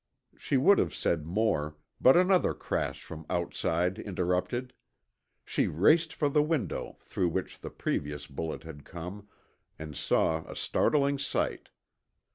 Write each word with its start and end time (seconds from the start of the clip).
She 0.35 0.57
would 0.57 0.79
have 0.79 0.95
said 0.95 1.27
more, 1.27 1.75
but 2.01 2.17
another 2.17 2.55
crash 2.55 3.03
from 3.03 3.23
outside 3.29 3.99
interrupted. 3.99 4.73
She 5.45 5.67
raced 5.67 6.11
for 6.11 6.27
the 6.27 6.41
window 6.41 6.97
through 7.01 7.29
which 7.29 7.59
the 7.59 7.69
previous 7.69 8.25
bullet 8.25 8.63
had 8.63 8.83
come, 8.83 9.27
and 9.77 9.95
saw 9.95 10.43
a 10.49 10.55
startling 10.55 11.19
sight. 11.19 11.69